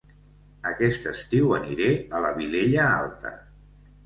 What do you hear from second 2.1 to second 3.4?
a La Vilella Alta